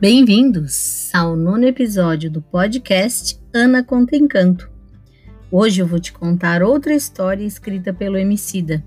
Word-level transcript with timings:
Bem-vindos 0.00 1.14
ao 1.14 1.36
nono 1.36 1.66
episódio 1.66 2.30
do 2.30 2.40
podcast 2.40 3.38
Ana 3.52 3.84
Conta 3.84 4.16
Encanto. 4.16 4.70
Hoje 5.52 5.82
eu 5.82 5.86
vou 5.86 6.00
te 6.00 6.10
contar 6.10 6.62
outra 6.62 6.94
história 6.94 7.44
escrita 7.44 7.92
pelo 7.92 8.16
Emicida. 8.16 8.82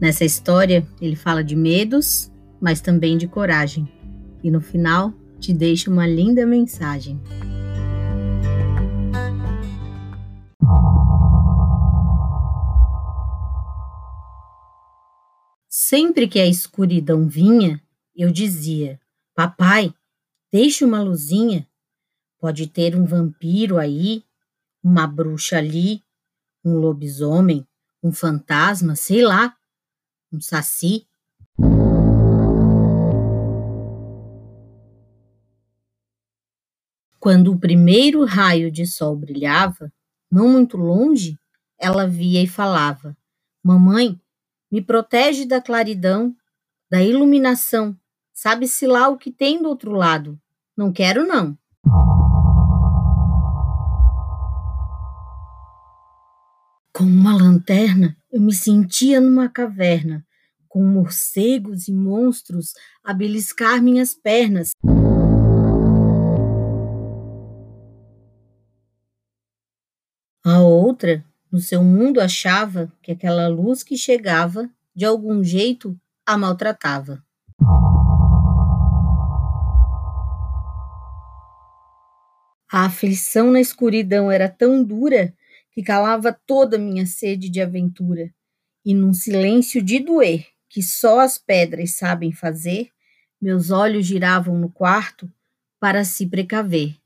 Nessa 0.00 0.24
história, 0.24 0.82
ele 1.02 1.16
fala 1.16 1.44
de 1.44 1.54
medos, 1.54 2.32
mas 2.58 2.80
também 2.80 3.18
de 3.18 3.28
coragem. 3.28 3.86
E 4.42 4.50
no 4.50 4.58
final, 4.58 5.12
te 5.38 5.52
deixa 5.52 5.90
uma 5.90 6.06
linda 6.06 6.46
mensagem. 6.46 7.20
Sempre 15.68 16.26
que 16.26 16.40
a 16.40 16.46
escuridão 16.46 17.28
vinha, 17.28 17.78
eu 18.16 18.32
dizia: 18.32 18.98
Papai, 19.34 19.92
Deixe 20.54 20.84
uma 20.84 21.02
luzinha. 21.02 21.68
Pode 22.38 22.68
ter 22.68 22.94
um 22.94 23.04
vampiro 23.04 23.76
aí, 23.76 24.22
uma 24.80 25.04
bruxa 25.04 25.58
ali, 25.58 26.00
um 26.64 26.76
lobisomem, 26.76 27.66
um 28.00 28.12
fantasma, 28.12 28.94
sei 28.94 29.24
lá, 29.24 29.56
um 30.32 30.40
saci. 30.40 31.08
Quando 37.18 37.50
o 37.50 37.58
primeiro 37.58 38.24
raio 38.24 38.70
de 38.70 38.86
sol 38.86 39.16
brilhava, 39.16 39.92
não 40.30 40.48
muito 40.48 40.76
longe, 40.76 41.36
ela 41.76 42.06
via 42.06 42.40
e 42.40 42.46
falava: 42.46 43.16
Mamãe, 43.60 44.20
me 44.70 44.80
protege 44.80 45.46
da 45.46 45.60
claridão, 45.60 46.32
da 46.88 47.02
iluminação. 47.02 47.98
Sabe-se 48.32 48.86
lá 48.86 49.08
o 49.08 49.18
que 49.18 49.32
tem 49.32 49.60
do 49.60 49.68
outro 49.68 49.90
lado. 49.90 50.40
Não 50.76 50.92
quero, 50.92 51.24
não. 51.24 51.56
Com 56.92 57.04
uma 57.04 57.36
lanterna, 57.36 58.16
eu 58.32 58.40
me 58.40 58.52
sentia 58.52 59.20
numa 59.20 59.48
caverna, 59.48 60.26
com 60.68 60.84
morcegos 60.84 61.86
e 61.86 61.92
monstros 61.92 62.72
a 63.04 63.14
beliscar 63.14 63.80
minhas 63.80 64.14
pernas. 64.14 64.72
A 70.44 70.60
outra, 70.60 71.24
no 71.52 71.60
seu 71.60 71.84
mundo, 71.84 72.20
achava 72.20 72.92
que 73.00 73.12
aquela 73.12 73.46
luz 73.46 73.84
que 73.84 73.96
chegava, 73.96 74.68
de 74.94 75.04
algum 75.04 75.42
jeito, 75.44 75.96
a 76.26 76.36
maltratava. 76.36 77.24
A 82.72 82.86
aflição 82.86 83.50
na 83.50 83.60
escuridão 83.60 84.30
era 84.30 84.48
tão 84.48 84.82
dura 84.82 85.34
que 85.72 85.82
calava 85.82 86.32
toda 86.46 86.78
minha 86.78 87.06
sede 87.06 87.48
de 87.48 87.60
aventura, 87.60 88.32
e 88.84 88.94
num 88.94 89.12
silêncio 89.12 89.82
de 89.82 89.98
doer 89.98 90.46
que 90.68 90.82
só 90.82 91.20
as 91.20 91.38
pedras 91.38 91.96
sabem 91.96 92.32
fazer, 92.32 92.88
meus 93.40 93.70
olhos 93.70 94.06
giravam 94.06 94.58
no 94.58 94.70
quarto 94.70 95.30
para 95.78 96.04
se 96.04 96.26
precaver. 96.26 96.96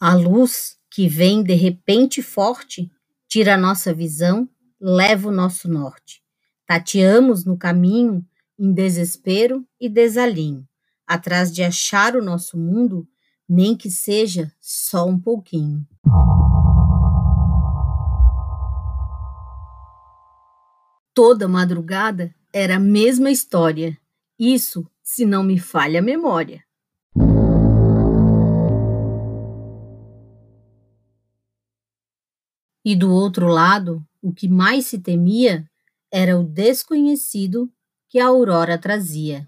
A 0.00 0.14
luz 0.14 0.78
que 0.90 1.08
vem 1.08 1.42
de 1.42 1.54
repente 1.54 2.22
forte 2.22 2.90
tira 3.26 3.56
nossa 3.56 3.92
visão, 3.92 4.48
leva 4.80 5.28
o 5.28 5.32
nosso 5.32 5.68
norte. 5.68 6.22
Tateamos 6.66 7.44
no 7.44 7.56
caminho 7.56 8.24
em 8.58 8.72
desespero 8.72 9.64
e 9.80 9.88
desalinho, 9.88 10.66
atrás 11.06 11.52
de 11.52 11.62
achar 11.62 12.16
o 12.16 12.22
nosso 12.22 12.58
mundo, 12.58 13.06
nem 13.48 13.76
que 13.76 13.90
seja 13.90 14.52
só 14.60 15.06
um 15.06 15.18
pouquinho. 15.18 15.86
Toda 21.14 21.48
madrugada 21.48 22.34
era 22.52 22.76
a 22.76 22.80
mesma 22.80 23.30
história, 23.30 23.96
isso 24.38 24.88
se 25.02 25.24
não 25.24 25.42
me 25.42 25.58
falha 25.58 26.00
a 26.00 26.02
memória. 26.02 26.62
E 32.84 32.96
do 32.96 33.10
outro 33.10 33.48
lado, 33.48 34.02
o 34.22 34.32
que 34.32 34.48
mais 34.48 34.86
se 34.86 34.98
temia 34.98 35.68
era 36.10 36.38
o 36.38 36.42
desconhecido 36.42 37.70
que 38.08 38.18
a 38.18 38.26
aurora 38.26 38.78
trazia. 38.78 39.46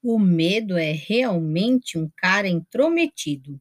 O 0.00 0.20
medo 0.20 0.78
é 0.78 0.92
realmente 0.92 1.98
um 1.98 2.08
cara 2.16 2.46
intrometido. 2.46 3.60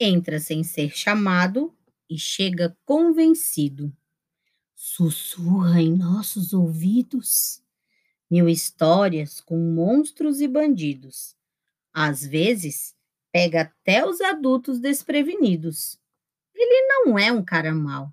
Entra 0.00 0.40
sem 0.40 0.64
ser 0.64 0.88
chamado 0.90 1.76
e 2.08 2.18
chega 2.18 2.74
convencido. 2.86 3.94
Sussurra 4.74 5.82
em 5.82 5.94
nossos 5.94 6.54
ouvidos 6.54 7.63
mil 8.34 8.48
histórias 8.48 9.40
com 9.40 9.56
monstros 9.56 10.40
e 10.40 10.48
bandidos. 10.48 11.36
Às 11.92 12.26
vezes, 12.26 12.92
pega 13.30 13.60
até 13.60 14.04
os 14.04 14.20
adultos 14.20 14.80
desprevenidos. 14.80 16.00
Ele 16.52 16.88
não 16.88 17.16
é 17.16 17.30
um 17.30 17.44
cara 17.44 17.72
mau, 17.72 18.12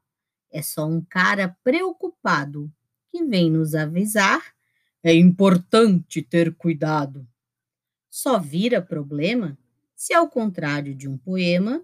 é 0.51 0.61
só 0.61 0.85
um 0.85 1.01
cara 1.01 1.57
preocupado 1.63 2.71
que 3.09 3.25
vem 3.25 3.49
nos 3.49 3.73
avisar: 3.73 4.53
é 5.01 5.11
importante 5.11 6.21
ter 6.21 6.53
cuidado. 6.53 7.27
Só 8.07 8.37
vira 8.37 8.79
problema 8.79 9.57
se, 9.95 10.13
ao 10.13 10.29
contrário 10.29 10.93
de 10.93 11.09
um 11.09 11.17
poema, 11.17 11.83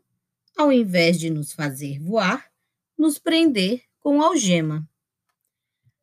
ao 0.56 0.72
invés 0.72 1.20
de 1.20 1.32
nos 1.32 1.54
fazer 1.54 2.00
voar, 2.00 2.52
nos 2.96 3.18
prender 3.18 3.82
com 4.00 4.22
algema. 4.22 4.88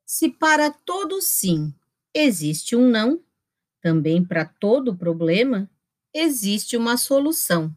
Se 0.04 0.28
para 0.28 0.72
todo 0.72 1.22
sim 1.22 1.72
existe 2.14 2.76
um 2.76 2.88
não, 2.88 3.22
também 3.80 4.24
para 4.24 4.44
todo 4.44 4.96
problema 4.96 5.70
existe 6.14 6.76
uma 6.76 6.96
solução. 6.96 7.74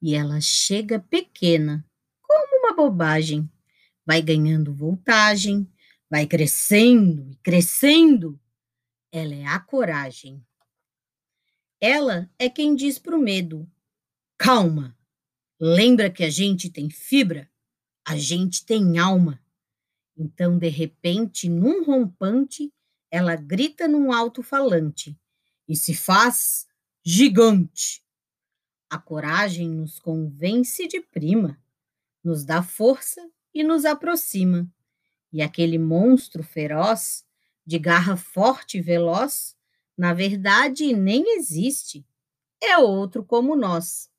E 0.00 0.14
ela 0.14 0.40
chega 0.40 0.98
pequena, 0.98 1.84
como 2.22 2.60
uma 2.60 2.74
bobagem, 2.74 3.50
vai 4.06 4.22
ganhando 4.22 4.72
voltagem, 4.72 5.70
vai 6.08 6.26
crescendo 6.26 7.30
e 7.30 7.36
crescendo. 7.36 8.40
Ela 9.12 9.34
é 9.34 9.44
a 9.44 9.60
coragem. 9.60 10.44
Ela 11.80 12.30
é 12.38 12.48
quem 12.48 12.74
diz 12.74 12.98
para 12.98 13.16
o 13.16 13.20
medo: 13.20 13.70
calma, 14.38 14.96
lembra 15.60 16.10
que 16.10 16.24
a 16.24 16.30
gente 16.30 16.70
tem 16.70 16.88
fibra, 16.90 17.50
a 18.06 18.16
gente 18.16 18.64
tem 18.64 18.98
alma. 18.98 19.42
Então, 20.16 20.58
de 20.58 20.68
repente, 20.68 21.48
num 21.48 21.84
rompante, 21.84 22.72
ela 23.10 23.36
grita 23.36 23.88
num 23.88 24.12
alto-falante 24.12 25.18
e 25.68 25.76
se 25.76 25.94
faz 25.94 26.66
gigante. 27.04 28.02
A 28.90 28.98
coragem 28.98 29.68
nos 29.68 29.98
convence 29.98 30.86
de 30.86 31.00
prima, 31.00 31.58
nos 32.22 32.44
dá 32.44 32.62
força 32.62 33.28
e 33.52 33.62
nos 33.62 33.84
aproxima. 33.84 34.70
E 35.32 35.42
aquele 35.42 35.78
monstro 35.78 36.42
feroz, 36.42 37.24
de 37.66 37.78
garra 37.78 38.16
forte 38.16 38.78
e 38.78 38.80
veloz, 38.80 39.54
na 39.96 40.14
verdade 40.14 40.94
nem 40.94 41.36
existe. 41.36 42.06
É 42.62 42.78
outro 42.78 43.22
como 43.24 43.54
nós. 43.54 44.10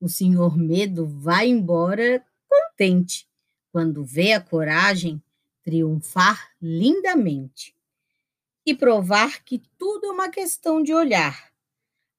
O 0.00 0.08
senhor 0.08 0.58
medo 0.58 1.06
vai 1.06 1.48
embora 1.48 2.24
contente 2.48 3.28
quando 3.70 4.04
vê 4.04 4.32
a 4.32 4.40
coragem 4.40 5.22
triunfar 5.62 6.50
lindamente 6.60 7.75
e 8.66 8.74
provar 8.74 9.44
que 9.44 9.62
tudo 9.78 10.06
é 10.06 10.10
uma 10.10 10.28
questão 10.28 10.82
de 10.82 10.92
olhar. 10.92 11.52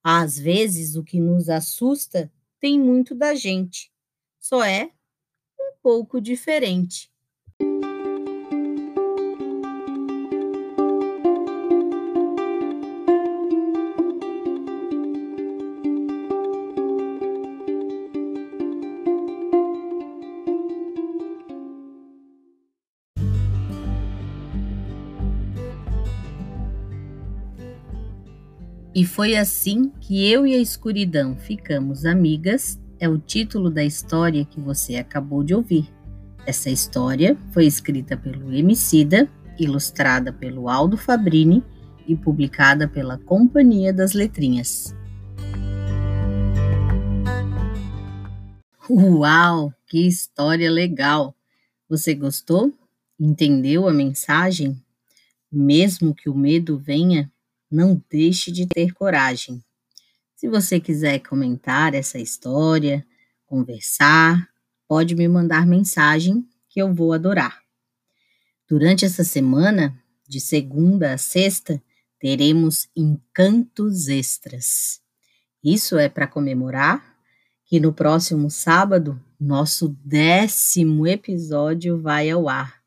Às 0.02 0.38
vezes, 0.38 0.96
o 0.96 1.04
que 1.04 1.20
nos 1.20 1.50
assusta 1.50 2.32
tem 2.58 2.80
muito 2.80 3.14
da 3.14 3.34
gente, 3.34 3.92
só 4.40 4.64
é 4.64 4.90
um 5.60 5.72
pouco 5.82 6.20
diferente. 6.20 7.12
E 28.98 29.04
foi 29.04 29.36
assim 29.36 29.92
que 30.00 30.28
eu 30.28 30.44
e 30.44 30.56
a 30.56 30.58
escuridão 30.58 31.36
ficamos 31.36 32.04
amigas, 32.04 32.80
é 32.98 33.08
o 33.08 33.16
título 33.16 33.70
da 33.70 33.84
história 33.84 34.44
que 34.44 34.60
você 34.60 34.96
acabou 34.96 35.44
de 35.44 35.54
ouvir. 35.54 35.88
Essa 36.44 36.68
história 36.68 37.38
foi 37.52 37.64
escrita 37.64 38.16
pelo 38.16 38.52
Emicida, 38.52 39.30
ilustrada 39.56 40.32
pelo 40.32 40.68
Aldo 40.68 40.96
Fabrini 40.96 41.62
e 42.08 42.16
publicada 42.16 42.88
pela 42.88 43.16
Companhia 43.18 43.92
das 43.92 44.14
Letrinhas. 44.14 44.92
Uau, 48.90 49.72
que 49.86 50.08
história 50.08 50.68
legal! 50.68 51.36
Você 51.88 52.16
gostou? 52.16 52.74
Entendeu 53.16 53.86
a 53.86 53.92
mensagem? 53.92 54.76
Mesmo 55.52 56.12
que 56.12 56.28
o 56.28 56.34
medo 56.34 56.76
venha, 56.76 57.30
não 57.70 58.02
deixe 58.10 58.50
de 58.50 58.66
ter 58.66 58.92
coragem. 58.92 59.62
Se 60.34 60.48
você 60.48 60.78
quiser 60.78 61.18
comentar 61.18 61.94
essa 61.94 62.18
história, 62.18 63.04
conversar, 63.44 64.48
pode 64.86 65.14
me 65.14 65.26
mandar 65.26 65.66
mensagem 65.66 66.48
que 66.68 66.80
eu 66.80 66.94
vou 66.94 67.12
adorar. 67.12 67.60
Durante 68.68 69.04
essa 69.04 69.24
semana, 69.24 69.98
de 70.28 70.40
segunda 70.40 71.14
a 71.14 71.18
sexta, 71.18 71.82
teremos 72.20 72.88
encantos 72.94 74.08
extras. 74.08 75.00
Isso 75.62 75.98
é 75.98 76.08
para 76.08 76.26
comemorar 76.26 77.16
que 77.64 77.80
no 77.80 77.92
próximo 77.92 78.50
sábado, 78.50 79.20
nosso 79.40 79.88
décimo 80.04 81.06
episódio 81.06 82.00
vai 82.00 82.30
ao 82.30 82.48
ar, 82.48 82.80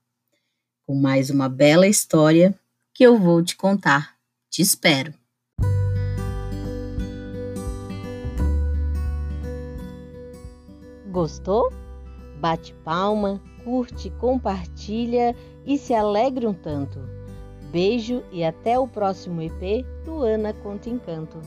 com 0.86 0.96
mais 0.96 1.30
uma 1.30 1.50
bela 1.50 1.88
história 1.88 2.58
que 2.94 3.04
eu 3.04 3.20
vou 3.20 3.44
te 3.44 3.56
contar 3.56 4.21
te 4.52 4.62
espero. 4.62 5.14
Gostou? 11.10 11.72
Bate 12.40 12.74
palma, 12.84 13.42
curte, 13.64 14.10
compartilha 14.12 15.36
e 15.66 15.78
se 15.78 15.94
alegre 15.94 16.46
um 16.48 16.54
tanto. 16.54 17.00
Beijo 17.72 18.24
e 18.32 18.44
até 18.44 18.78
o 18.78 18.88
próximo 18.88 19.42
EP 19.42 19.86
do 20.04 20.24
Ana 20.24 20.54
Conta 20.54 20.90
Encanto. 20.90 21.40